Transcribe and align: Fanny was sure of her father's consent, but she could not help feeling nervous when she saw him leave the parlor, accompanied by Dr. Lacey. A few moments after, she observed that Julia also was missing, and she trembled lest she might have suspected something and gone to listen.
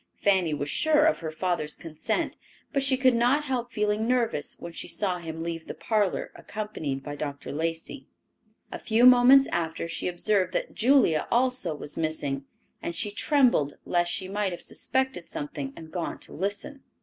Fanny 0.17 0.51
was 0.51 0.67
sure 0.67 1.05
of 1.05 1.19
her 1.19 1.29
father's 1.29 1.75
consent, 1.75 2.35
but 2.73 2.81
she 2.81 2.97
could 2.97 3.13
not 3.13 3.43
help 3.43 3.71
feeling 3.71 4.07
nervous 4.07 4.59
when 4.59 4.71
she 4.71 4.87
saw 4.87 5.19
him 5.19 5.43
leave 5.43 5.67
the 5.67 5.75
parlor, 5.75 6.31
accompanied 6.33 7.03
by 7.03 7.15
Dr. 7.15 7.51
Lacey. 7.51 8.07
A 8.71 8.79
few 8.79 9.05
moments 9.05 9.45
after, 9.49 9.87
she 9.87 10.07
observed 10.07 10.53
that 10.53 10.73
Julia 10.73 11.27
also 11.29 11.75
was 11.75 11.97
missing, 11.97 12.45
and 12.81 12.95
she 12.95 13.11
trembled 13.11 13.77
lest 13.85 14.11
she 14.11 14.27
might 14.27 14.51
have 14.51 14.63
suspected 14.63 15.29
something 15.29 15.71
and 15.75 15.91
gone 15.91 16.17
to 16.21 16.33
listen. 16.33 16.81